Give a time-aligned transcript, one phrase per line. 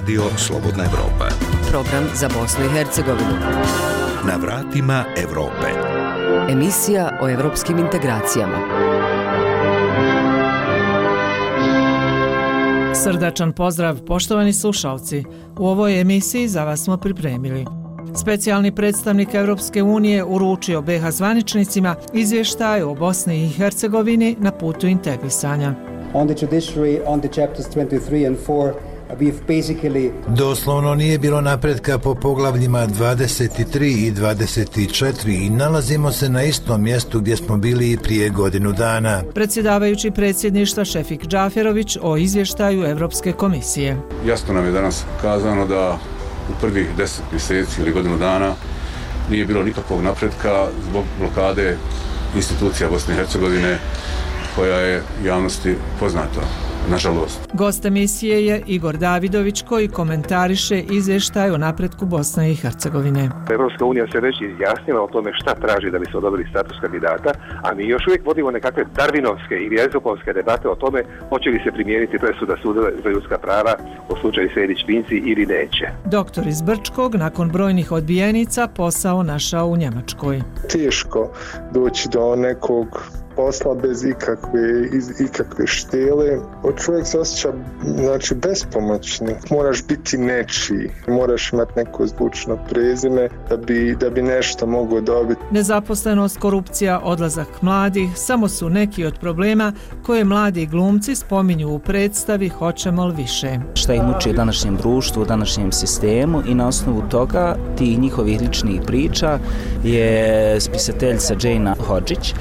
[0.00, 1.28] Radio Slobodna Evropa.
[1.70, 3.36] Program za Bosnu i Hercegovinu.
[4.26, 5.66] Na vratima Evrope.
[6.50, 8.58] Emisija o evropskim integracijama.
[12.94, 15.24] Srdačan pozdrav, poštovani slušalci.
[15.58, 17.64] U ovoj emisiji za vas smo pripremili.
[18.20, 25.74] Specijalni predstavnik Evropske unije uručio BH zvaničnicima izvještaj o Bosni i Hercegovini na putu integrisanja.
[26.14, 28.89] On the judiciary, on the chapters 23 and 4,
[30.28, 37.20] Doslovno nije bilo napretka po poglavljima 23 i 24 i nalazimo se na istom mjestu
[37.20, 39.22] gdje smo bili i prije godinu dana.
[39.34, 43.96] Predsjedavajući predsjedništva Šefik Džaferović o izvještaju Evropske komisije.
[44.26, 45.98] Jasno nam je danas kazano da
[46.50, 48.52] u prvih deset mjeseci ili godinu dana
[49.30, 51.76] nije bilo nikakvog napretka zbog blokade
[52.36, 53.78] institucija Bosne i Hercegovine
[54.56, 57.48] koja je javnosti poznata nažalost.
[57.52, 63.30] Gost emisije je Igor Davidović koji komentariše izvještaj o napretku Bosne i Hercegovine.
[63.50, 67.30] Evropska unija se već izjasnila o tome šta traži da bi se odobili status kandidata,
[67.62, 71.72] a mi još uvijek vodimo nekakve darvinovske ili ezopovske debate o tome hoće li se
[71.72, 73.74] primijeniti presuda suda za ljudska prava
[74.08, 75.86] u slučaju Sejdić-Pinci ili neće.
[76.04, 80.42] Doktor iz Brčkog nakon brojnih odbijenica posao našao u Njemačkoj.
[80.72, 81.30] Teško
[81.72, 86.38] doći do nekog posla bez ikakve, iz, ikakve štele.
[86.62, 89.34] O čovjek se osjeća znači, bespomoćni.
[89.50, 90.90] Moraš biti nečiji.
[91.08, 95.40] Moraš imati neko zvučno prezime da bi, da bi nešto mogo dobiti.
[95.50, 99.72] Nezaposlenost, korupcija, odlazak mladih samo su neki od problema
[100.06, 103.58] koje mladi glumci spominju u predstavi Hoćemo li više.
[103.74, 109.38] Šta ih muči današnjem društvu, današnjem sistemu i na osnovu toga tih njihovih ličnih priča
[109.84, 112.34] je spisateljica Jane Hodžić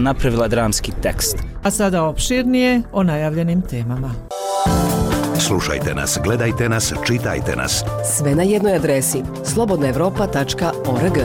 [0.00, 1.36] napravila napravila dramski tekst.
[1.62, 4.14] A sada opširnije o najavljenim temama.
[5.38, 7.84] Slušajte nas, gledajte nas, čitajte nas.
[8.16, 11.18] Sve na jednoj adresi slobodnaevropa.org.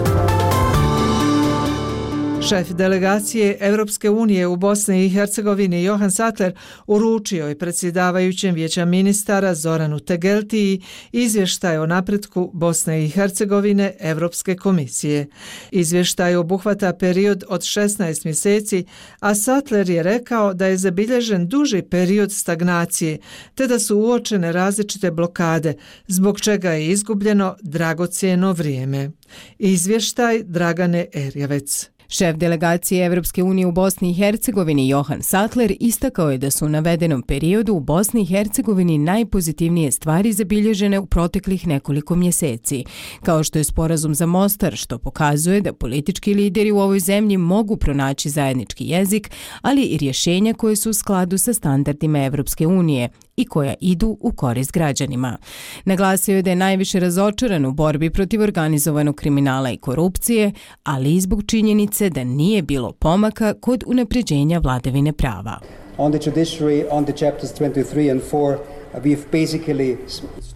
[2.50, 6.53] Šef delegacije Evropske unije u Bosni i Hercegovini Johan Sattler
[6.88, 10.81] uručio je predsjedavajućem vijeća ministara Zoranu Tegeltiji
[11.12, 15.28] izvještaj o napretku Bosne i Hercegovine Evropske komisije.
[15.72, 18.85] Izvještaj obuhvata period od 16 mjeseci,
[19.19, 23.18] a Sattler je rekao da je zabilježen duži period stagnacije,
[23.56, 25.73] te da su uočene različite blokade,
[26.08, 29.12] zbog čega je izgubljeno dragocijeno vrijeme.
[29.59, 31.91] Izvještaj Dragane Erjavec.
[32.13, 36.69] Šef delegacije Evropske unije u Bosni i Hercegovini Johan Sattler istakao je da su u
[36.69, 42.83] navedenom periodu u Bosni i Hercegovini najpozitivnije stvari zabilježene u proteklih nekoliko mjeseci,
[43.23, 47.77] kao što je sporazum za Mostar, što pokazuje da politički lideri u ovoj zemlji mogu
[47.77, 53.46] pronaći zajednički jezik, ali i rješenja koje su u skladu sa standardima Evropske unije i
[53.46, 55.38] koja idu u korist građanima.
[55.86, 60.52] Naglasio je da je najviše razočaran u borbi protiv organizovanog kriminala i korupcije,
[60.84, 65.59] ali i zbog činjenice da nije bilo pomaka kod unapređenja vladavine prava.
[65.97, 68.58] On the judiciary, on the chapters 23 and 4,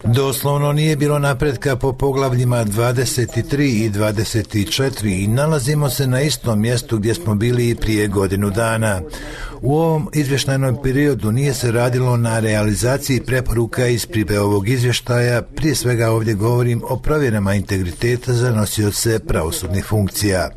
[0.04, 6.98] Doslovno nije bilo napretka po poglavljima 23 i 24 i nalazimo se na istom mjestu
[6.98, 9.00] gdje smo bili i prije godinu dana.
[9.62, 15.74] U ovom izvještajnom periodu nije se radilo na realizaciji preporuka iz pribe ovog izvještaja, prije
[15.74, 20.50] svega ovdje govorim o provjerama integriteta za nosioce pravosudnih funkcija.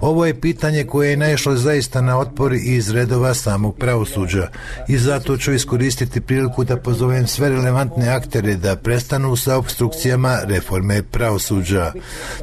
[0.00, 4.48] Ovo je pitanje koje je naišlo zaista na otpor iz redova samog pravosuđa
[4.88, 11.02] i zato ću iskoristiti priliku da pozovem sve relevantne aktere da prestanu sa obstrukcijama reforme
[11.02, 11.92] pravosuđa.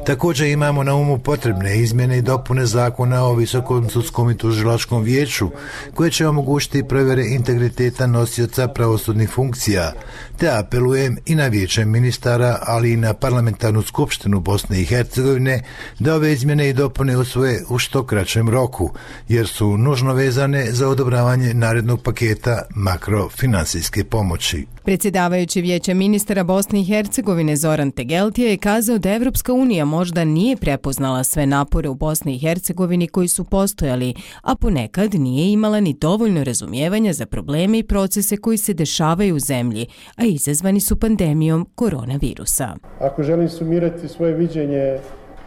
[0.06, 5.50] Također imamo na umu potrebne izmjene i dopune zakona o Visokom sudskom i tužilačkom vijeću
[5.94, 9.92] koje će omogućiti provjere integriteta nosioca pravosudnih funkcija,
[10.36, 15.62] te apelujem i na vijeće ministara, ali i na parlamentarnu skupštinu Bosne i Hercegovine
[15.98, 18.90] da ove izmjene i dopune usvoje u što kraćem roku,
[19.28, 24.45] jer su nužno vezane za odobravanje narednog paketa makrofinansijske pomoći.
[24.84, 30.56] Predsjedavajući vijeća ministara Bosne i Hercegovine Zoran Tegeltija je kazao da Evropska unija možda nije
[30.56, 35.92] prepoznala sve napore u Bosni i Hercegovini koji su postojali, a ponekad nije imala ni
[36.00, 41.68] dovoljno razumijevanja za probleme i procese koji se dešavaju u zemlji, a izazvani su pandemijom
[41.74, 42.76] koronavirusa.
[43.00, 44.98] Ako želim sumirati svoje viđenje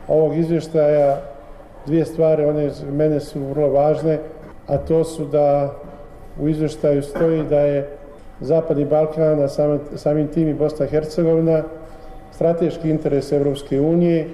[0.07, 1.21] ovog izvještaja,
[1.87, 4.19] dvije stvari, one mene su vrlo važne,
[4.67, 5.75] a to su da
[6.39, 7.98] u izvještaju stoji da je
[8.41, 9.47] Zapadni Balkan, a
[9.95, 11.63] samim tim i Bosna i Hercegovina,
[12.31, 14.27] strateški interes Evropske unije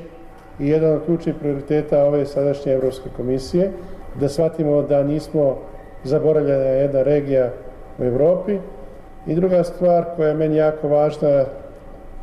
[0.60, 3.72] i jedan od ključnih prioriteta ove sadašnje Evropske komisije,
[4.20, 5.58] da shvatimo da nismo
[6.04, 7.50] zaboravljena jedna regija
[8.00, 8.60] u Evropi
[9.28, 11.46] I druga stvar koja je meni jako važna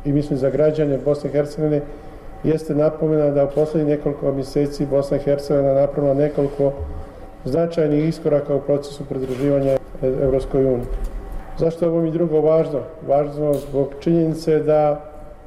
[0.05, 1.81] i mislim za građane Bosne i Hercegovine
[2.43, 6.71] jeste napomena da u poslednjih nekoliko mjeseci Bosna i Hercegovina napravila nekoliko
[7.45, 10.87] značajnih iskoraka u procesu pridruživanja Evropskoj uniji.
[11.57, 12.79] Zašto je ovo mi drugo važno?
[13.07, 15.01] Važno zbog činjenice da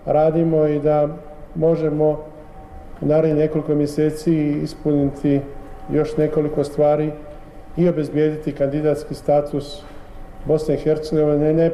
[0.06, 1.08] radimo i da
[1.54, 2.10] možemo
[3.00, 5.40] u narednih nekoliko mjeseci ispuniti
[5.92, 7.12] još nekoliko stvari
[7.76, 9.82] i obezbijediti kandidatski status
[10.44, 11.70] Bosne i Hercegovine ne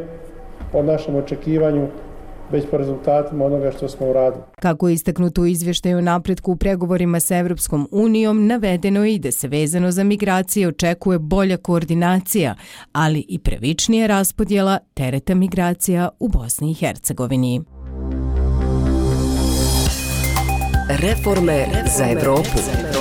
[0.72, 1.86] po našem očekivanju
[2.52, 4.42] već po rezultatima onoga što smo uradili.
[4.60, 9.32] Kako je istaknuto u izvještaju napretku u pregovorima sa Evropskom unijom, navedeno je i da
[9.32, 12.54] se vezano za migracije očekuje bolja koordinacija,
[12.92, 17.62] ali i previčnija raspodjela tereta migracija u Bosni i Hercegovini.
[20.88, 21.66] Reforme
[21.96, 22.42] za Evropu.
[22.56, 22.91] Za Evropu.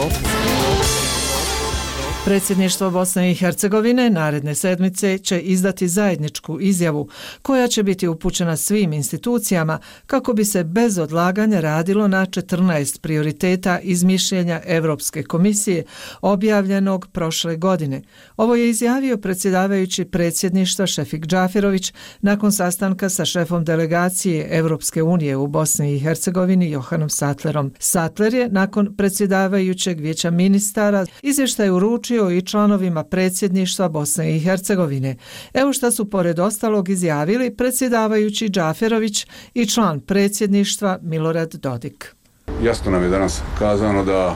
[2.25, 7.09] Predsjedništvo Bosne i Hercegovine naredne sedmice će izdati zajedničku izjavu
[7.41, 13.79] koja će biti upućena svim institucijama kako bi se bez odlaganja radilo na 14 prioriteta
[13.79, 15.83] iz mišljenja Evropske komisije
[16.21, 18.01] objavljenog prošle godine.
[18.37, 25.47] Ovo je izjavio predsjedavajući predsjedništva Šefik Džafirović nakon sastanka sa šefom delegacije Evropske unije u
[25.47, 27.73] Bosni i Hercegovini Johanom Satlerom.
[27.79, 35.15] Satler je nakon predsjedavajućeg vijeća ministara izvještaj uručio poručio i članovima predsjedništva Bosne i Hercegovine.
[35.53, 42.15] Evo šta su pored ostalog izjavili predsjedavajući Džaferović i član predsjedništva Milorad Dodik.
[42.63, 44.35] Jasno nam je danas kazano da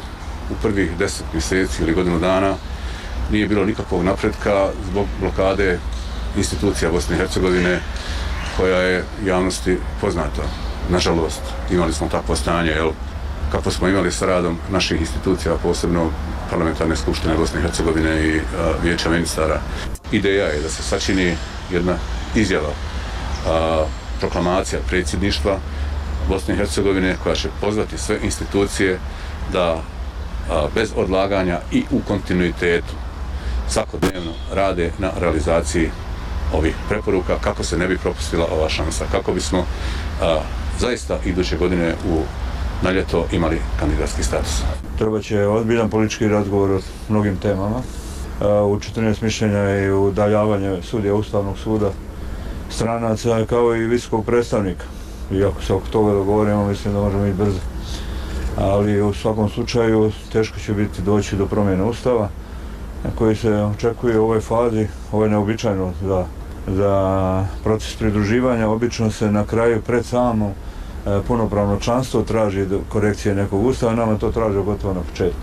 [0.51, 2.55] u prvih deset mjeseci ili godinu dana
[3.31, 5.79] nije bilo nikakvog napretka zbog blokade
[6.37, 7.79] institucija Bosne i Hercegovine
[8.57, 10.43] koja je javnosti poznata.
[10.89, 12.91] Nažalost, imali smo takvo stanje, jel,
[13.51, 16.09] kako smo imali sa radom naših institucija, posebno
[16.49, 18.41] parlamentarne skupštine Bosne i Hercegovine i e,
[18.83, 19.59] vijeća ministara.
[20.11, 21.35] Ideja je da se sačini
[21.71, 21.93] jedna
[22.35, 22.69] izjava,
[23.47, 23.85] a,
[24.19, 25.57] proklamacija predsjedništva
[26.29, 28.99] Bosne i Hercegovine koja će pozvati sve institucije
[29.53, 29.81] da
[30.49, 32.93] a, bez odlaganja i u kontinuitetu
[33.69, 35.89] svakodnevno rade na realizaciji
[36.53, 39.65] ovih preporuka kako se ne bi propustila ova šansa, kako bismo
[40.21, 40.39] a,
[40.79, 42.21] zaista iduće godine u
[42.81, 44.61] na ljeto imali kandidatski status.
[44.97, 46.79] Treba će odbiljan politički razgovor o
[47.09, 47.81] mnogim temama.
[48.41, 51.91] U 14 mišljenja i udaljavanje sudija Ustavnog suda
[52.69, 54.83] stranaca kao i visokog predstavnika.
[55.31, 57.59] I ako se oko toga dogovorimo, mislim da možemo biti brzo.
[58.57, 62.29] Ali u svakom slučaju teško će biti doći do promjene Ustava
[63.15, 64.87] koji se očekuje u ovoj fazi.
[65.11, 66.25] Ovo je neobičajno za,
[66.67, 68.69] za proces pridruživanja.
[68.69, 70.51] Obično se na kraju pred samom
[71.27, 75.39] punopravno članstvo traži korekcije nekog ustava, nama to traži gotovo na početku.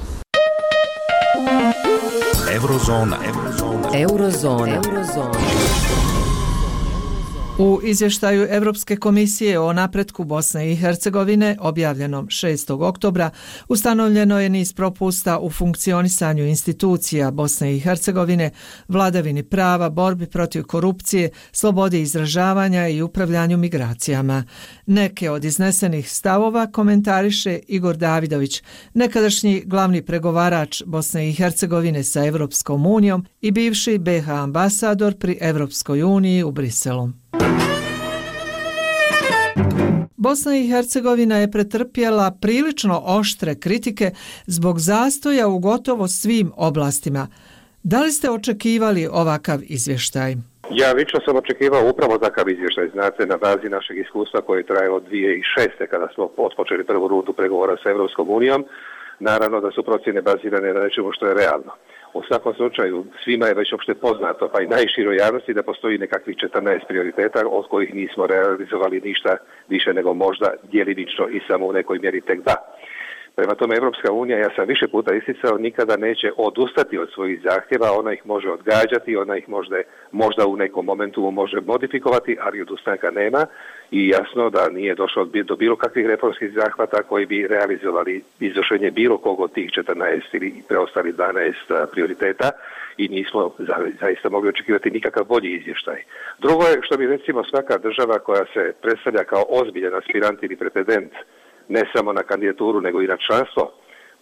[2.55, 3.19] Eurozona.
[3.27, 3.89] Eurozona.
[3.95, 4.81] Eurozona.
[4.87, 6.12] Eurozona.
[7.59, 12.83] U izvještaju Evropske komisije o napretku Bosne i Hercegovine objavljenom 6.
[12.83, 13.31] oktobra
[13.69, 18.51] ustanovljeno je niz propusta u funkcionisanju institucija Bosne i Hercegovine,
[18.89, 24.45] vladavini prava, borbi protiv korupcije, slobodi izražavanja i upravljanju migracijama.
[24.87, 28.63] Neke od iznesenih stavova komentariše Igor Davidović,
[28.95, 36.03] nekadašnji glavni pregovarač Bosne i Hercegovine sa Evropskom unijom i bivši BH ambasador pri Evropskoj
[36.03, 37.22] uniji u Briselu.
[40.17, 44.11] Bosna i Hercegovina je pretrpjela prilično oštre kritike
[44.47, 47.27] zbog zastoja u gotovo svim oblastima.
[47.83, 50.35] Da li ste očekivali ovakav izvještaj?
[50.71, 55.01] Ja lično sam očekivao upravo takav izvještaj, znate, na bazi našeg iskustva koje je trajalo
[55.01, 55.87] 2006.
[55.91, 58.65] kada smo otpočeli prvu rutu pregovora sa Evropskom unijom.
[59.19, 61.73] Naravno da su procjene bazirane na nečemu što je realno.
[62.15, 66.37] U svakom slučaju, svima je već opšte poznato, pa i najširoj javnosti, da postoji nekakvih
[66.37, 69.37] 14 prioriteta, od kojih nismo realizovali ništa
[69.69, 72.72] više nego možda djelinično i samo u nekoj mjeri tek da.
[73.37, 77.93] Prema tome, Evropska unija, ja sam više puta isticao, nikada neće odustati od svojih zahtjeva,
[77.93, 79.77] ona ih može odgađati, ona ih možda,
[80.13, 83.47] možda u nekom momentu može modifikovati, ali odustanka nema
[83.91, 89.19] i jasno da nije došlo do bilo kakvih reformskih zahvata koji bi realizovali izvršenje bilo
[89.19, 92.51] kog od tih 14 ili preostali 12 prioriteta
[92.97, 93.55] i nismo
[94.01, 96.03] zaista mogli očekivati nikakav bolji izvještaj.
[96.39, 101.13] Drugo je što bi recimo svaka država koja se predstavlja kao ozbiljan aspirant ili pretendent
[101.69, 103.73] ne samo na kandidaturu nego i na članstvo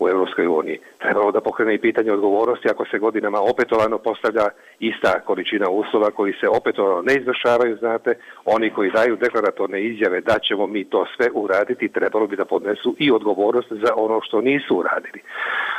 [0.01, 0.79] u Europskoj uniji.
[0.99, 4.47] Trebalo da pokrene i pitanje odgovornosti ako se godinama opetovano postavlja
[4.79, 10.39] ista količina uslova koji se opetovano ne izvršavaju, znate, oni koji daju deklaratorne izjave da
[10.39, 14.77] ćemo mi to sve uraditi, trebalo bi da podnesu i odgovornost za ono što nisu
[14.77, 15.21] uradili.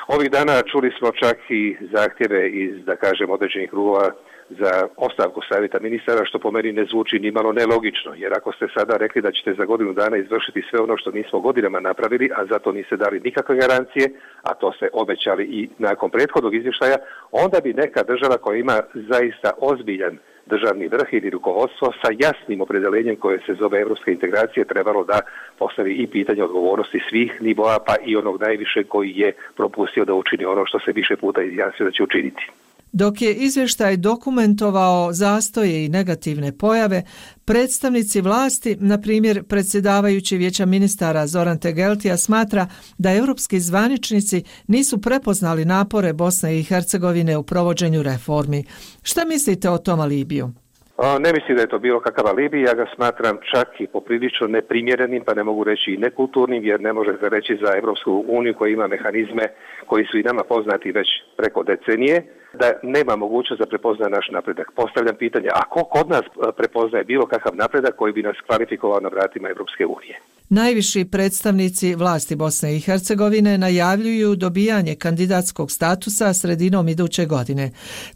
[0.08, 4.12] Ovih dana čuli smo čak i zahtjeve iz, da kažem, određenih krugova
[4.60, 8.68] za ostavku savjeta ministara, što po meni ne zvuči ni malo nelogično, jer ako ste
[8.78, 12.46] sada rekli da ćete za godinu dana izvršiti sve ono što nismo godinama napravili, a
[12.46, 14.12] zato niste dali nikakve garancije,
[14.44, 16.98] a to ste obećali i nakon prethodnog izvještaja,
[17.32, 23.16] onda bi neka država koja ima zaista ozbiljan državni vrh ili rukovodstvo sa jasnim opredelenjem
[23.16, 25.20] koje se zove evropske integracije trebalo da
[25.60, 30.46] postavi i pitanje odgovornosti svih nivoa pa i onog najviše koji je propustio da učini
[30.46, 32.52] ono što se više puta izjasnio da će učiniti.
[32.94, 37.04] Dok je izvještaj dokumentovao zastoje i negativne pojave,
[37.46, 42.68] predstavnici vlasti, na primjer predsjedavajući vijeća ministara Zoran Tegeltija, smatra
[42.98, 48.64] da europski zvaničnici nisu prepoznali napore Bosne i Hercegovine u provođenju reformi.
[49.04, 50.54] Šta mislite o tom alibiju?
[51.02, 55.24] Ne mislim da je to bilo kakav alibi, ja ga smatram čak i poprilično neprimjerenim,
[55.26, 58.70] pa ne mogu reći i nekulturnim, jer ne može se reći za Evropsku uniju koja
[58.70, 59.48] ima mehanizme
[59.86, 64.72] koji su i nama poznati već preko decenije, da nema mogućnost da prepozna naš napredak.
[64.76, 69.00] Postavljam pitanje, a ko kod nas e, prepoznaje bilo kakav napredak koji bi nas kvalifikovao
[69.00, 70.20] na vratima Evropske unije?
[70.54, 77.66] Najviši predstavnici vlasti Bosne i Hercegovine najavljuju dobijanje kandidatskog statusa sredinom iduće godine.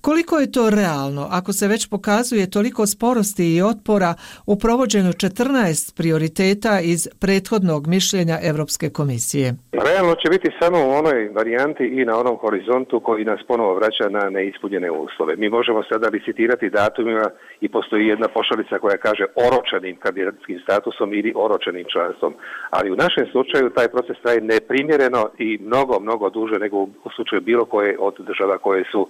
[0.01, 4.11] Koliko je to realno ako se već pokazuje toliko sporosti i otpora
[4.51, 9.47] u provođenju 14 prioriteta iz prethodnog mišljenja Evropske komisije?
[9.87, 14.05] Realno će biti samo u onoj varijanti i na onom horizontu koji nas ponovo vraća
[14.09, 15.35] na neispunjene uslove.
[15.35, 17.27] Mi možemo sada licitirati datumima
[17.61, 22.24] i postoji jedna pošalica koja kaže oročenim kandidatskim statusom ili oročenim članstvom.
[22.69, 27.41] Ali u našem slučaju taj proces traje neprimjereno i mnogo, mnogo duže nego u slučaju
[27.41, 29.07] bilo koje od država koje su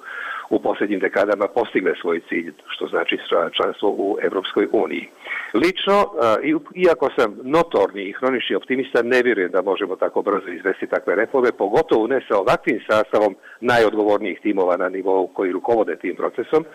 [0.50, 3.18] u posljednjim dekadama postigle svoj cilj, što znači
[3.52, 5.10] članstvo u Evropskoj uniji.
[5.54, 6.12] Lično,
[6.76, 11.52] iako sam notorni i hronični optimista, ne vjerujem da možemo tako brzo izvesti takve reforme,
[11.52, 16.66] pogotovo ne sa ovakvim sastavom najodgovornijih timova na nivou koji rukovode tim procesom,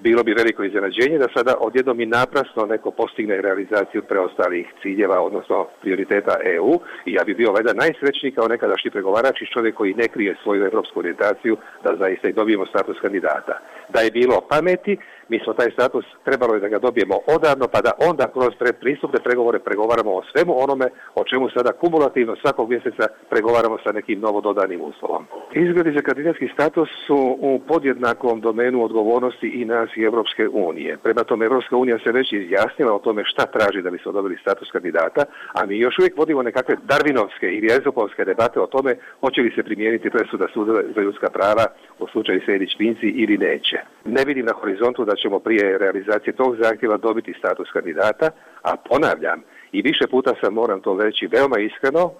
[0.00, 5.66] bilo bi veliko iznenađenje da sada odjednom i naprasno neko postigne realizaciju preostalih ciljeva, odnosno
[5.80, 10.08] prioriteta EU i ja bi bio veda najsrećniji kao nekadašnji pregovarač i čovjek koji ne
[10.08, 13.58] krije svoju evropsku orientaciju da zaista i dobijemo status kandidata.
[13.92, 14.96] Da je bilo pameti,
[15.28, 19.18] mi smo taj status trebalo je da ga dobijemo odavno, pa da onda kroz predpristupne
[19.24, 24.40] pregovore pregovaramo o svemu onome o čemu sada kumulativno svakog mjeseca pregovaramo sa nekim novo
[24.40, 25.26] dodanim uslovom.
[25.54, 30.96] Izgledi za kandidatski status su u podjednakom domenu odgovornosti i nas i Evropske unije.
[31.02, 34.38] Prema tome, Evropska unija se već izjasnila o tome šta traži da bi se dobili
[34.40, 39.40] status kandidata, a mi još uvijek vodimo nekakve darvinovske ili ezopovske debate o tome hoće
[39.40, 41.64] li se primijeniti presuda suda za ljudska prava
[41.98, 43.79] u slučaju Sejdić-Pinci ili neće.
[44.04, 48.30] Ne vidim na horizontu da ćemo prije realizacije tog zahtjeva dobiti status kandidata,
[48.62, 52.12] a ponavljam, i više puta sam moram to reći veoma iskreno,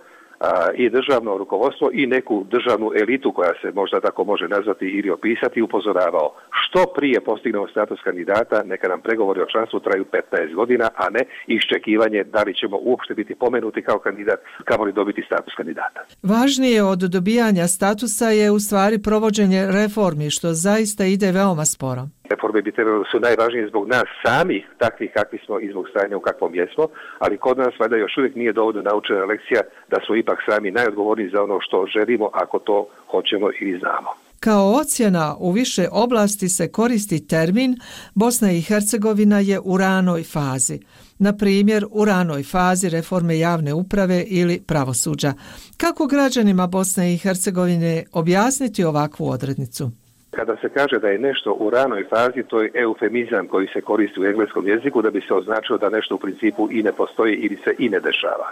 [0.75, 5.63] i državno rukovodstvo i neku državnu elitu koja se možda tako može nazvati ili opisati
[5.63, 11.11] upozoravao što prije postignemo status kandidata neka nam pregovori o članstvu traju 15 godina a
[11.11, 16.01] ne iščekivanje da li ćemo uopšte biti pomenuti kao kandidat kamo li dobiti status kandidata.
[16.23, 22.63] Važnije od dobijanja statusa je u stvari provođenje reformi što zaista ide veoma sporo reforme
[22.63, 26.55] bi trebalo su najvažnije zbog nas sami, takvi kakvi smo i zbog stanja u kakvom
[26.55, 26.87] jesmo,
[27.19, 29.61] ali kod nas valjda još uvijek nije dovoljno naučena lekcija
[29.91, 34.11] da smo ipak sami najodgovorniji za ono što želimo ako to hoćemo i znamo.
[34.41, 37.77] Kao ocjena u više oblasti se koristi termin
[38.15, 40.79] Bosna i Hercegovina je u ranoj fazi.
[41.19, 45.33] Na primjer, u ranoj fazi reforme javne uprave ili pravosuđa.
[45.77, 49.91] Kako građanima Bosne i Hercegovine objasniti ovakvu odrednicu?
[50.31, 54.21] Kada se kaže da je nešto u ranoj fazi, to je eufemizam koji se koristi
[54.21, 57.57] u engleskom jeziku da bi se označilo da nešto u principu i ne postoji ili
[57.65, 58.49] se i ne dešava.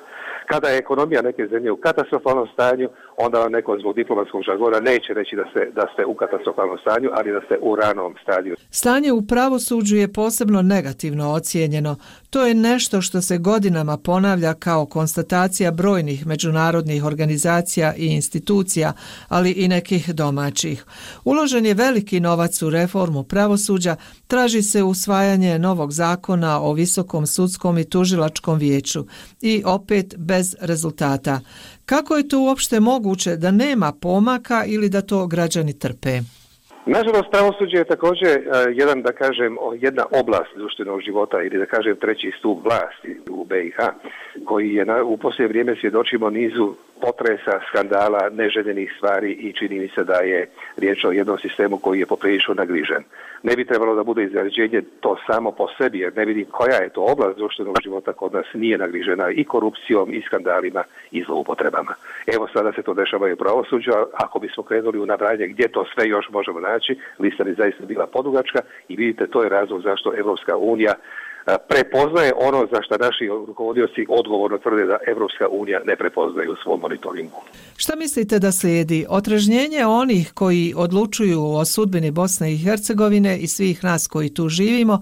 [0.51, 5.15] Kada je ekonomija neke zemlje u katastrofalnom stanju, onda vam neko zbog diplomatskog žagora neće
[5.15, 8.55] reći da ste, da ste u katastrofalnom stanju, ali da ste u ranom stadiju.
[8.71, 11.97] Stanje u pravosuđu je posebno negativno ocijenjeno.
[12.31, 18.93] To je nešto što se godinama ponavlja kao konstatacija brojnih međunarodnih organizacija i institucija,
[19.29, 20.85] ali i nekih domaćih.
[21.25, 27.79] Uložen je veliki novac u reformu pravosuđa, traži se usvajanje novog zakona o visokom sudskom
[27.79, 29.07] i tužilačkom vijeću
[29.41, 31.41] i opet bez rezultata.
[31.87, 36.15] Kako je to uopšte moguće da nema pomaka ili da to građani trpe?
[36.97, 38.45] Nažalost, pravosuđe je također uh,
[38.81, 39.53] jedan, da kažem,
[39.87, 43.79] jedna oblast društvenog života ili da kažem treći stup vlasti u BiH,
[44.49, 46.67] koji je na, u poslije vrijeme svjedočimo nizu
[47.01, 51.99] potresa, skandala, neželjenih stvari i čini mi se da je riječ o jednom sistemu koji
[52.01, 53.05] je poprilično nagrižen.
[53.43, 56.89] Ne bi trebalo da bude izrađenje to samo po sebi, jer ne vidim koja je
[56.89, 61.95] to oblast društvenog života kod nas nije nagrižena i korupcijom, i skandalima, i zloupotrebama.
[62.27, 65.85] Evo sada se to dešava i u pravosuđu, ako bismo krenuli u nabranje gdje to
[65.95, 70.13] sve još možemo naći, lista bi zaista bila podugačka i vidite to je razlog zašto
[70.19, 70.95] Evropska unija
[71.69, 76.81] prepoznaje ono za što naši rukovodioci odgovorno tvrde da Evropska unija ne prepoznaje u svom
[76.81, 77.41] monitoringu.
[77.77, 79.07] Šta mislite da slijedi?
[79.09, 85.01] Otražnjenje onih koji odlučuju o sudbini Bosne i Hercegovine i svih nas koji tu živimo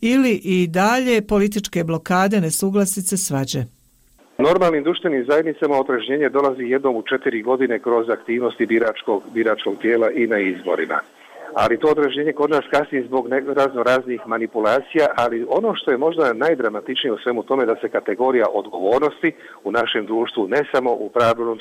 [0.00, 3.64] ili i dalje političke blokade, nesuglasice, svađe?
[4.38, 10.26] Normalnim društvenim zajednicama otražnjenje dolazi jednom u četiri godine kroz aktivnosti biračkog, biračkog tijela i
[10.26, 11.00] na izborima
[11.54, 16.32] ali to odraženje kod nas kasnije zbog razno raznih manipulacija, ali ono što je možda
[16.32, 19.32] najdramatičnije u svemu tome da se kategorija odgovornosti
[19.64, 21.58] u našem društvu ne samo u pravilnom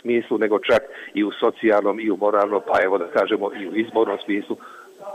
[0.00, 0.82] smislu, nego čak
[1.14, 4.56] i u socijalnom i u moralnom, pa evo da kažemo i u izbornom smislu,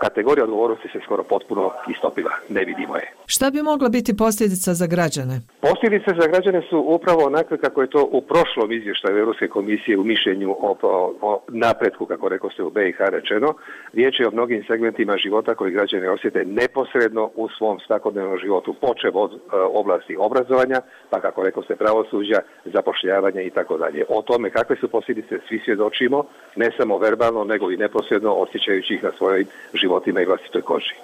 [0.01, 3.13] kategorija odgovornosti se skoro potpuno istopila, ne vidimo je.
[3.25, 5.41] Šta bi mogla biti posljedica za građane?
[5.61, 10.03] Posljedice za građane su upravo onakve kako je to u prošlom izvještaju Europske komisije u
[10.03, 13.53] mišljenju o, o, o napretku, kako rekao ste u BiH rečeno.
[13.93, 19.17] Riječ je o mnogim segmentima života koji građane osjete neposredno u svom svakodnevnom životu, počev
[19.17, 19.37] od e,
[19.73, 24.05] oblasti obrazovanja, pa kako rekao ste pravosuđa, zapošljavanja i tako dalje.
[24.09, 26.23] O tome kakve su posljedice svi svjedočimo,
[26.55, 29.45] ne samo verbalno, nego i neposredno osjećajući ih na svojoj
[29.81, 30.95] životima i vlastitoj koži.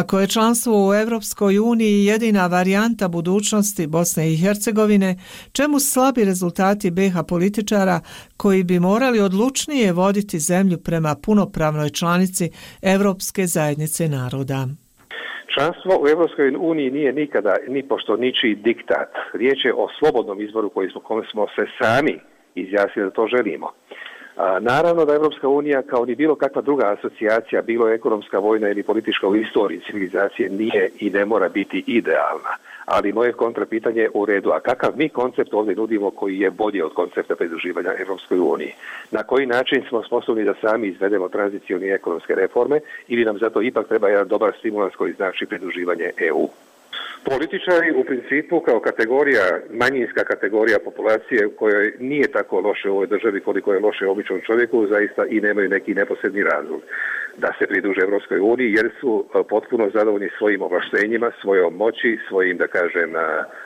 [0.00, 5.16] Ako je članstvo u Evropskoj uniji jedina varijanta budućnosti Bosne i Hercegovine,
[5.52, 8.00] čemu slabi rezultati BH političara
[8.36, 12.50] koji bi morali odlučnije voditi zemlju prema punopravnoj članici
[12.82, 14.66] Evropske zajednice naroda?
[15.54, 19.10] Članstvo u Evropskoj uniji nije nikada ni pošto ničiji diktat.
[19.32, 22.20] Riječ je o slobodnom izboru koji smo, kome smo se sami
[22.54, 23.68] izjasnili da to želimo.
[24.36, 28.82] A, naravno da Evropska unija kao ni bilo kakva druga asocijacija, bilo ekonomska, vojna ili
[28.82, 32.56] politička u istoriji civilizacije nije i ne mora biti idealna.
[32.84, 34.50] Ali moje kontrapitanje je u redu.
[34.50, 38.74] A kakav mi koncept ovdje nudimo koji je bolji od koncepta pridruživanja Evropskoj uniji?
[39.10, 43.88] Na koji način smo sposobni da sami izvedemo tranzicijone ekonomske reforme ili nam zato ipak
[43.88, 46.48] treba jedan dobar stimulans koji znači pridruživanje EU?
[47.30, 53.40] Političari u principu kao kategorija, manjinska kategorija populacije kojoj nije tako loše u ovoj državi
[53.40, 56.80] koliko je loše običnom čovjeku, zaista i nemaju neki neposredni razlog
[57.36, 62.56] da se priduže Evropskoj uniji jer su e, potpuno zadovoljni svojim ovlaštenjima, svojom moći, svojim,
[62.56, 63.20] da kažem, e,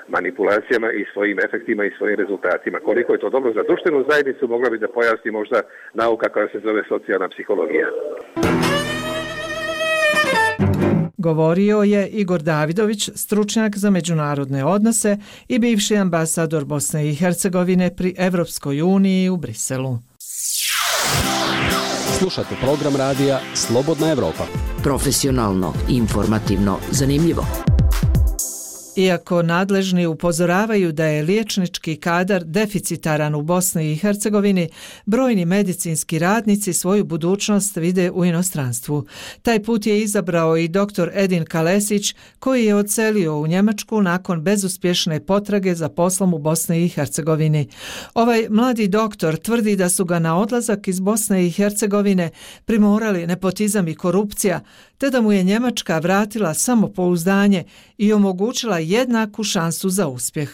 [0.09, 2.79] manipulacijama i svojim efektima i svojim rezultatima.
[2.79, 5.61] Koliko je to dobro za društvenu zajednicu, mogla bi da pojasni možda
[5.95, 7.89] nauka koja se zove socijalna psihologija.
[11.19, 18.15] Govorio je Igor Davidović, stručnjak za međunarodne odnose i bivši ambasador Bosne i Hercegovine pri
[18.19, 19.99] Evropskoj uniji u Briselu.
[22.19, 24.45] Slušate program radija Slobodna Evropa.
[24.83, 27.68] Profesionalno, informativno, zanimljivo.
[28.99, 34.69] Iako nadležni upozoravaju da je liječnički kadar deficitaran u Bosni i Hercegovini,
[35.07, 39.07] brojni medicinski radnici svoju budućnost vide u inostranstvu.
[39.43, 41.11] Taj put je izabrao i dr.
[41.15, 46.89] Edin Kalesić, koji je ocelio u Njemačku nakon bezuspješne potrage za poslom u Bosni i
[46.89, 47.69] Hercegovini.
[48.15, 52.31] Ovaj mladi doktor tvrdi da su ga na odlazak iz Bosne i Hercegovine
[52.65, 54.61] primorali nepotizam i korupcija,
[54.99, 57.65] te da mu je Njemačka vratila samopouzdanje
[57.99, 60.51] i omogućila jednaku šansu za uspjeh.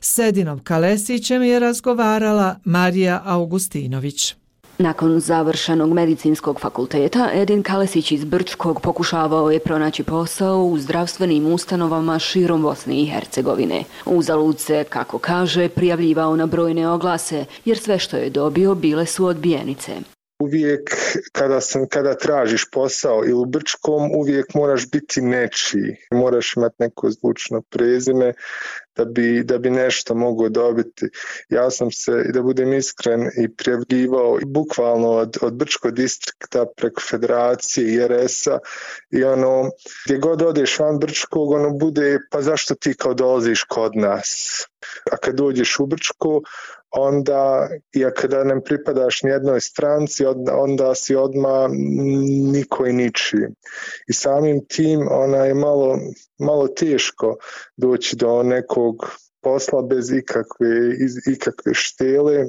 [0.00, 4.34] S Edinom Kalesićem je razgovarala Marija Augustinović.
[4.78, 12.18] Nakon završenog medicinskog fakulteta, Edin Kalesić iz Brčkog pokušavao je pronaći posao u zdravstvenim ustanovama
[12.18, 13.84] širom Bosne i Hercegovine.
[14.06, 19.26] Uzalud se, kako kaže, prijavljivao na brojne oglase, jer sve što je dobio bile su
[19.26, 19.92] odbijenice
[20.38, 20.90] uvijek
[21.32, 25.96] kada sam kada tražiš posao ili u Brčkom uvijek moraš biti nečiji.
[26.10, 28.32] Moraš imati neko zvučno prezime
[28.96, 31.08] da bi, da bi nešto mogao dobiti.
[31.48, 37.94] Ja sam se da budem iskren i prijavljivao bukvalno od, od Brčko distrikta preko federacije
[37.94, 38.58] i RS-a
[39.10, 39.70] i ono
[40.06, 44.60] gdje god odeš van Brčkog ono bude pa zašto ti kao dolaziš kod nas?
[45.12, 46.40] A kad dođeš u Brčko
[46.96, 51.68] onda i kada ne pripadaš nijednoj stranci, onda si odma
[52.52, 53.36] niko i niči.
[54.08, 55.98] I samim tim ona je malo,
[56.38, 57.36] malo teško
[57.76, 58.96] doći do nekog
[59.42, 60.68] posla bez ikakve,
[61.32, 62.46] ikakve štele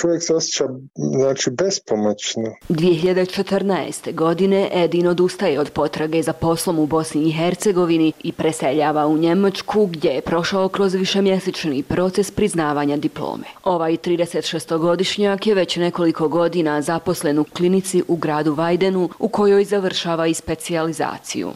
[0.00, 2.42] čovjek se osjeća znači, bespomoćno.
[2.68, 4.14] 2014.
[4.14, 9.86] godine Edin odustaje od potrage za poslom u Bosni i Hercegovini i preseljava u Njemačku
[9.86, 13.44] gdje je prošao kroz višemjesečni proces priznavanja diplome.
[13.64, 20.26] Ovaj 36-godišnjak je već nekoliko godina zaposlen u klinici u gradu Vajdenu u kojoj završava
[20.26, 21.50] i specijalizaciju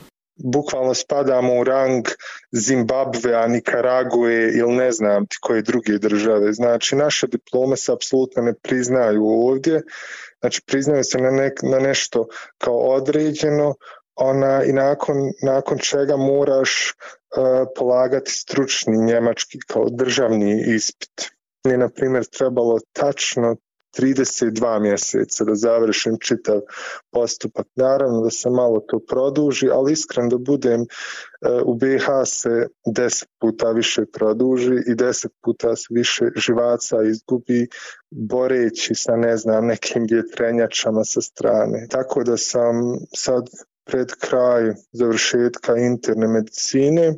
[0.44, 2.07] bukvalno spadamo u rang
[2.53, 6.53] Zimbabve, a Nikarague ili ne znam ti koje druge države.
[6.53, 9.83] Znači, naše diplome se apsolutno ne priznaju ovdje.
[10.40, 12.26] Znači, priznaju se na, nek, na nešto
[12.59, 13.74] kao određeno
[14.14, 21.31] ona, i nakon, nakon čega moraš uh, polagati stručni njemački kao državni ispit.
[21.66, 23.57] Mi na primjer, trebalo tačno
[23.98, 26.61] 32 mjeseca da završim čitav
[27.11, 27.66] postupak.
[27.74, 30.87] Naravno da se malo to produži, ali iskren da budem eh,
[31.64, 37.68] u BiH se 10 puta više produži i 10 puta se više živaca izgubi
[38.11, 41.87] boreći sa ne znam nekim vjetrenjačama sa strane.
[41.90, 42.74] Tako da sam
[43.16, 43.46] sad
[43.85, 47.14] pred kraj završetka interne medicine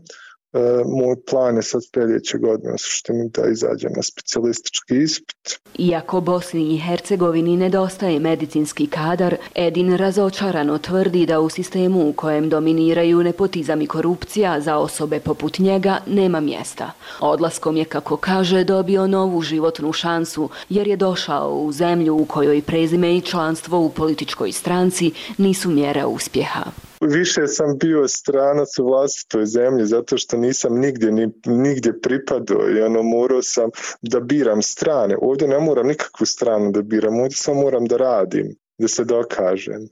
[0.55, 5.61] E, moj plan je sad sljedeće godine što mi da izađem na specijalistički ispit.
[5.79, 12.49] Iako Bosni i Hercegovini nedostaje medicinski kadar, Edin razočarano tvrdi da u sistemu u kojem
[12.49, 16.93] dominiraju nepotizam i korupcija za osobe poput njega nema mjesta.
[17.21, 22.63] Odlaskom je, kako kaže, dobio novu životnu šansu jer je došao u zemlju u kojoj
[22.63, 26.63] prezime i članstvo u političkoj stranci nisu mjera uspjeha
[27.09, 32.81] više sam bio stranac u vlastitoj zemlji zato što nisam nigdje, ni, nigdje pripadao i
[32.81, 33.71] ono, morao sam
[34.03, 35.17] da biram strane.
[35.23, 39.89] Ovdje ne moram nikakvu stranu da biram, ovdje samo moram da radim, da se dokažem.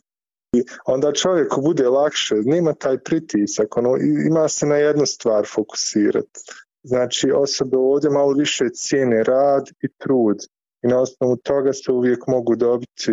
[0.52, 3.96] I onda čovjeku bude lakše, nema taj pritisak, ono,
[4.30, 6.40] ima se na jednu stvar fokusirati.
[6.82, 10.38] Znači osobe ovdje malo više cijene rad i trud
[10.82, 13.12] i na osnovu toga se uvijek mogu dobiti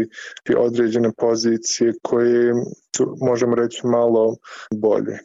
[0.57, 2.53] određene pozicije koje
[2.97, 4.35] su, možemo reći, malo
[4.71, 5.19] bolje.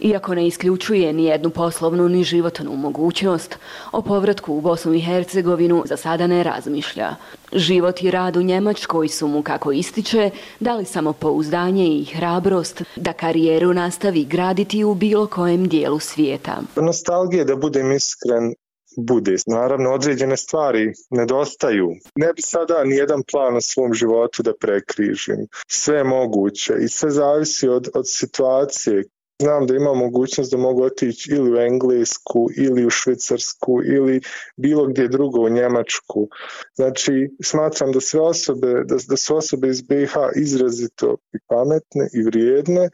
[0.00, 3.58] Iako ne isključuje ni jednu poslovnu ni životnu mogućnost,
[3.92, 7.14] o povratku u Bosnu i Hercegovinu za sada ne razmišlja.
[7.52, 10.30] Život i rad u Njemačkoj su mu, kako ističe,
[10.60, 16.58] dali samo pouzdanje i hrabrost da karijeru nastavi graditi u bilo kojem dijelu svijeta.
[16.76, 18.54] Nostalgije, da budem iskren,
[18.98, 19.36] bude.
[19.46, 21.88] Naravno, određene stvari nedostaju.
[22.16, 25.46] Ne bi sada ni jedan plan na svom životu da prekrižim.
[25.68, 29.04] Sve je moguće i sve zavisi od, od situacije.
[29.42, 34.20] Znam da ima mogućnost da mogu otići ili u Englesku, ili u Švicarsku, ili
[34.56, 36.28] bilo gdje drugo u Njemačku.
[36.74, 42.22] Znači, smatram da sve osobe, da, da su osobe iz BiH izrazito i pametne i
[42.22, 42.90] vrijedne, e,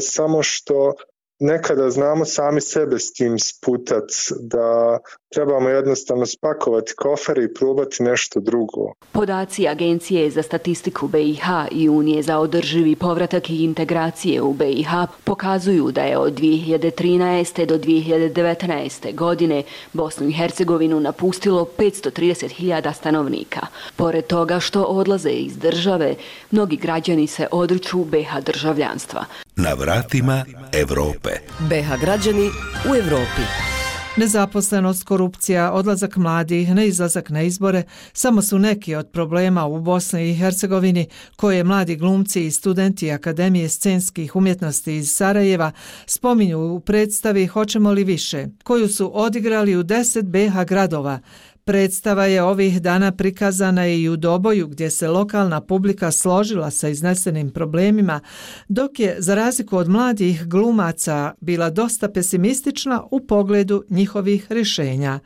[0.00, 0.94] samo što
[1.40, 4.98] nekada znamo sami sebe s tim sputat, da
[5.34, 8.92] trebamo jednostavno spakovati kofere i probati nešto drugo.
[9.12, 14.90] Podaci Agencije za statistiku BiH i Unije za održivi povratak i integracije u BiH
[15.24, 17.66] pokazuju da je od 2013.
[17.66, 19.14] do 2019.
[19.14, 19.62] godine
[19.92, 23.66] Bosnu i Hercegovinu napustilo 530.000 stanovnika.
[23.96, 26.14] Pored toga što odlaze iz države,
[26.50, 29.24] mnogi građani se odriču BiH državljanstva.
[29.56, 31.30] Na vratima Evrope.
[31.68, 32.50] BiH građani
[32.90, 33.75] u Evropi.
[34.18, 40.34] Nezaposlenost, korupcija, odlazak mladih, neizlazak na izbore samo su neki od problema u Bosni i
[40.34, 45.72] Hercegovini koje mladi glumci i studenti Akademije scenskih umjetnosti iz Sarajeva
[46.06, 51.20] spominju u predstavi Hoćemo li više, koju su odigrali u 10 BH gradova,
[51.68, 57.50] Predstava je ovih dana prikazana i u Doboju gdje se lokalna publika složila sa iznesenim
[57.50, 58.20] problemima,
[58.68, 65.18] dok je, za razliku od mladih glumaca, bila dosta pesimistična u pogledu njihovih rješenja.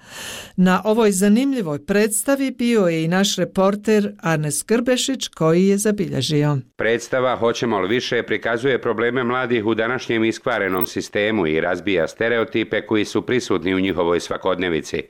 [0.57, 6.59] Na ovoj zanimljivoj predstavi bio je i naš reporter Arnes Grbešić koji je zabilježio.
[6.76, 13.05] Predstava Hoćemo li više prikazuje probleme mladih u današnjem iskvarenom sistemu i razbija stereotipe koji
[13.05, 15.03] su prisutni u njihovoj svakodnevici.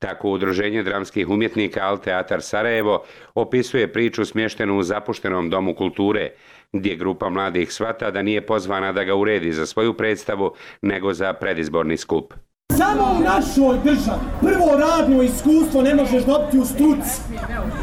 [0.00, 3.02] Tako udruženje dramskih umjetnika Al Teatar Sarajevo
[3.34, 6.30] opisuje priču smještenu u zapuštenom domu kulture,
[6.72, 11.32] gdje grupa mladih svata da nije pozvana da ga uredi za svoju predstavu, nego za
[11.32, 12.34] predizborni skup.
[12.76, 17.20] Samo u našoj državi prvo radno iskustvo ne možeš dobiti u struci,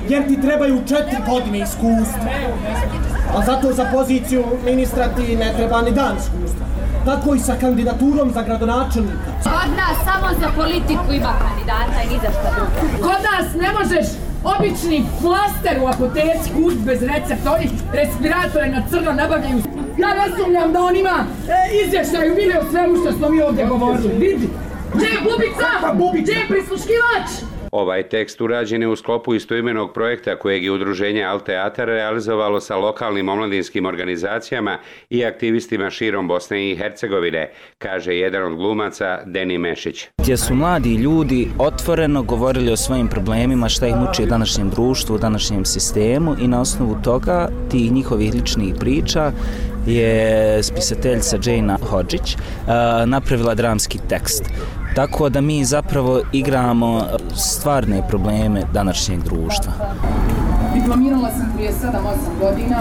[0.10, 2.32] jer ti trebaju četiri godine iskustva.
[3.38, 6.67] A zato za poziciju ministra ti ne treba ni dan iskustva
[7.10, 9.32] tako i sa kandidaturom za gradonačelnika.
[9.44, 13.08] Kod nas samo za politiku ima kandidata i ni za šta drugo.
[13.08, 14.08] Kod nas ne možeš
[14.54, 19.58] obični flaster u apoteci kupiti bez recepta, oni respiratore na crno nabavljaju.
[19.98, 21.18] Ja ne sumnjam da on ima
[21.58, 24.14] e, izvještaju video svemu što smo mi ovdje govorili.
[24.24, 24.50] Vidi,
[24.94, 25.70] gdje je bubica?
[26.22, 27.28] Gdje je prisluškivač?
[27.72, 33.30] Ovaj tekst urađen je u sklopu istoimenog projekta kojeg je udruženje Alteatar realizovalo sa lokalnim
[33.30, 34.78] omladinskim organizacijama
[35.10, 40.08] i aktivistima širom Bosne i Hercegovine, kaže jedan od glumaca Deni Mešić.
[40.18, 45.16] Gdje su mladi ljudi otvoreno govorili o svojim problemima, šta ih muči u današnjem društvu,
[45.16, 49.32] u današnjem sistemu i na osnovu toga tih njihovih ličnih priča
[49.88, 52.38] je spisateljica Džejna Hodžić eh,
[53.06, 54.44] napravila dramski tekst.
[54.98, 57.04] Tako da mi zapravo igramo
[57.36, 59.72] stvarne probleme današnjeg društva.
[60.76, 62.78] Diplomirala sam prije 7-8 godina,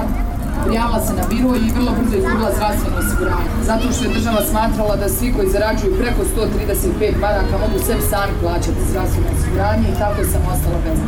[0.67, 3.51] prijavila se na biro i vrlo brzo izgubila zdravstveno osiguranje.
[3.71, 8.33] Zato što je država smatrala da svi koji zarađuju preko 135 maraka mogu sve sami
[8.43, 10.99] plaćati zdravstveno osiguranje i tako sam ostala bez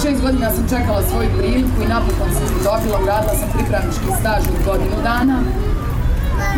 [0.00, 4.60] Šest godina sam čekala svoju priliku i napokon sam dobila, uradila sam pripravnički staž od
[4.68, 5.38] godinu dana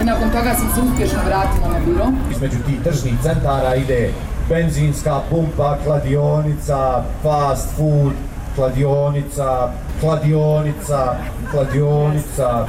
[0.04, 2.06] nakon toga sam se uspješno vratila na biro.
[2.30, 4.10] Između tih tržnih centara ide
[4.48, 8.12] benzinska pumpa, kladionica, fast food,
[8.54, 11.16] kladionica, kladionica,
[11.50, 12.68] kladionica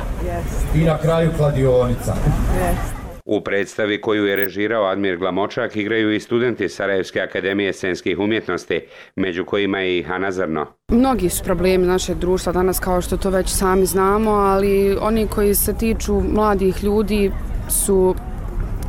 [0.75, 2.13] i na kraju kladionica.
[3.25, 8.81] U predstavi koju je režirao Admir Glamočak igraju i studenti Sarajevske akademije scenskih umjetnosti,
[9.15, 10.65] među kojima je i Hana Zrno.
[10.91, 15.55] Mnogi su problemi našeg društva danas kao što to već sami znamo, ali oni koji
[15.55, 17.31] se tiču mladih ljudi
[17.69, 18.15] su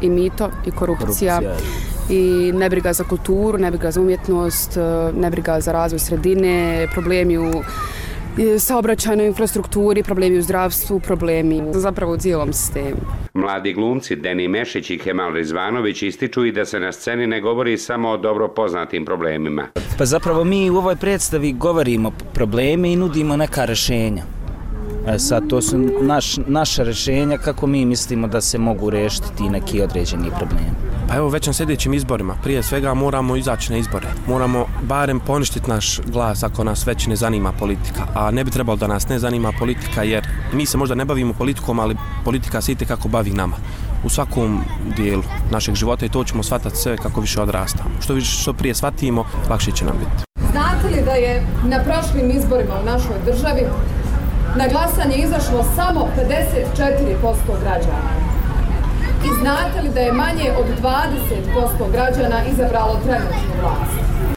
[0.01, 1.37] i mito i korupcija.
[1.41, 4.79] korupcija i nebriga za kulturu, nebriga za umjetnost,
[5.17, 7.63] nebriga za razvoj sredine, problemi u
[8.59, 12.97] saobraćajnoj infrastrukturi, problemi u zdravstvu, problemi zapravo u cijelom sistemu.
[13.35, 17.79] Mladi glumci Deni Mešić i Kemal Rizvanović ističu i da se na sceni ne govori
[17.79, 19.69] samo o dobro poznatim problemima.
[19.99, 24.23] Pa zapravo mi u ovoj predstavi govorimo probleme i nudimo neka rešenja.
[25.09, 29.51] E sad, to su naš, naša rešenja kako mi mislimo da se mogu rešiti ti
[29.51, 30.82] neki određeni problemi.
[31.13, 34.07] Pa evo već na sljedećim izborima, prije svega moramo izaći na izbore.
[34.27, 38.07] Moramo barem poništiti naš glas ako nas već ne zanima politika.
[38.15, 41.33] A ne bi trebalo da nas ne zanima politika jer mi se možda ne bavimo
[41.33, 43.57] politikom, ali politika se ite kako bavi nama.
[44.05, 44.65] U svakom
[44.97, 47.91] dijelu našeg života i to ćemo shvatati sve kako više odrastamo.
[48.01, 50.47] Što više što prije shvatimo, lakše će nam biti.
[50.53, 53.63] Znate li da je na prošlim izborima u našoj državi
[54.57, 58.22] na glasanje izašlo samo 54% građana?
[59.25, 63.93] I znate li da je manje od 20% građana izabralo trenutnu vlast?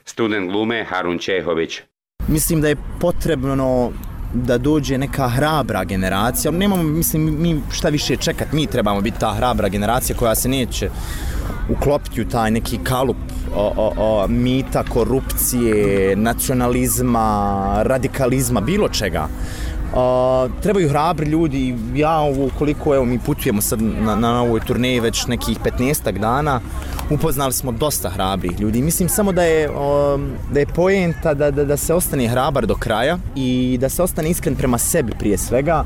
[0.06, 1.82] Student glume Harun Čehović.
[2.28, 3.92] Mislim da je potrebno
[4.34, 6.52] da dođe neka hrabra generacija.
[6.52, 10.90] Nemamo, mislim, mi šta više čekat, mi trebamo biti ta hrabra generacija koja se neće
[11.70, 13.18] uklopiti u taj neki kalup
[13.56, 19.28] o, o, o, mita, korupcije, nacionalizma, radikalizma, bilo čega.
[19.94, 25.00] Uh, trebaju hrabri ljudi ja ovo koliko evo mi putujemo sad na, na ovoj turneji
[25.00, 26.62] već nekih 15 dana
[27.10, 29.76] upoznali smo dosta hrabrih ljudi mislim samo da je uh,
[30.52, 34.30] da je poenta da, da, da se ostane hrabar do kraja i da se ostane
[34.30, 35.86] iskren prema sebi prije svega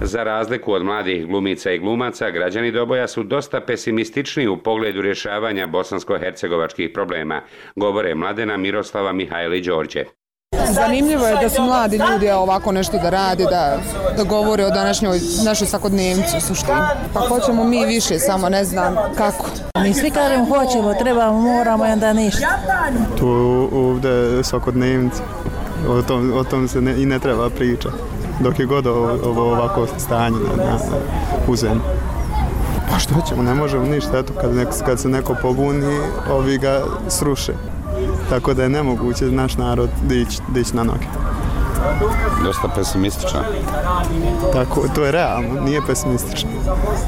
[0.00, 5.66] Za razliku od mladih glumica i glumaca, građani Doboja su dosta pesimistični u pogledu rješavanja
[5.66, 7.40] bosansko-hercegovačkih problema,
[7.76, 10.17] govore mladena Miroslava Mihajli Đorđe.
[10.66, 13.78] Zanimljivo je da su mladi ljudi ovako nešto da radi, da,
[14.16, 16.80] da govore o današnjoj našoj svakodnevnici u suštini.
[17.14, 19.46] Pa hoćemo mi više, samo ne znam kako.
[19.82, 22.46] Mi svi kažemo hoćemo, trebamo, moramo i onda ništa.
[23.18, 23.28] Tu
[23.72, 25.22] ovdje svakodnevnici,
[25.88, 27.96] o tom, o tom se ne, i ne treba pričati.
[28.40, 30.78] Dok je god ovo, ovo ovako stanje na, na,
[31.48, 31.80] u zemlji.
[32.90, 35.98] Pa što ćemo, ne možemo ništa, eto kad, nek, kad se neko pobuni,
[36.30, 37.52] ovi ga sruše
[38.30, 41.06] tako da je nemoguće naš narod dići dić na noge.
[42.44, 43.40] Dosta pesimistično.
[44.52, 46.50] Tako, to je realno, nije pesimistično.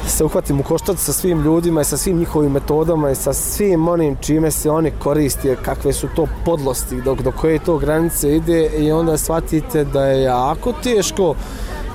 [0.07, 3.87] Se uhvatim u koštac sa svim ljudima i sa svim njihovim metodama i sa svim
[3.87, 8.67] onim čime se oni koriste, kakve su to podlosti, dok do koje to granice ide
[8.67, 11.35] i onda shvatite da je jako teško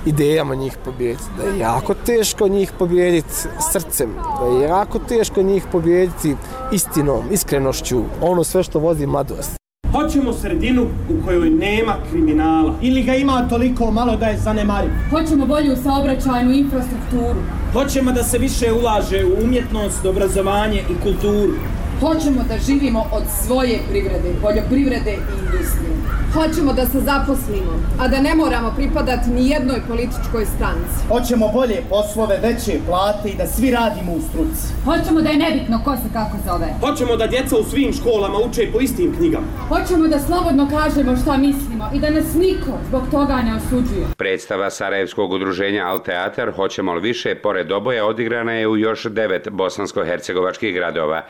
[0.06, 3.34] idejama njih pobijediti, da je jako teško njih pobijediti
[3.72, 6.36] srcem, da je jako teško njih pobijediti
[6.72, 9.56] istinom, iskrenošću, ono sve što vozi mladost.
[9.92, 12.74] Hoćemo sredinu u kojoj nema kriminala.
[12.82, 14.88] Ili ga ima toliko malo da je zanemari.
[15.10, 17.40] Hoćemo bolju saobraćajnu infrastrukturu.
[17.72, 21.52] Hoćemo da se više ulaže u umjetnost, obrazovanje i kulturu.
[22.00, 26.15] Hoćemo da živimo od svoje privrede, poljoprivrede i industrije.
[26.36, 30.96] Hoćemo da se zaposlimo, a da ne moramo pripadati ni jednoj političkoj stanci.
[31.08, 34.64] Hoćemo bolje poslove, veće plate i da svi radimo u struci.
[34.84, 36.68] Hoćemo da je nebitno ko se kako zove.
[36.80, 39.46] Hoćemo da djeca u svim školama uče po istim knjigama.
[39.68, 44.06] Hoćemo da slobodno kažemo šta mislimo i da nas niko zbog toga ne osuđuje.
[44.16, 50.74] Predstava Sarajevskog udruženja Alteatar Hoćemo li više, pored oboja, odigrana je u još devet bosansko-hercegovačkih
[50.74, 51.22] gradova.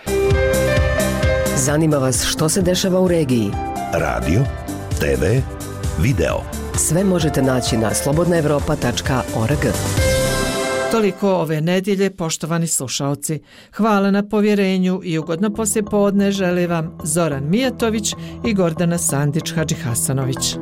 [1.56, 3.50] Zanima vas što se dešava u regiji?
[3.92, 4.40] Radio,
[5.00, 5.24] TV,
[6.02, 6.36] video.
[6.74, 9.58] Sve možete naći na slobodnaevropa.org.
[10.90, 13.40] Toliko ove nedjelje, poštovani slušalci.
[13.76, 20.56] Hvala na povjerenju i ugodno poslje podne žele vam Zoran Mijatović i Gordana Sandić-Hadži Hasanović.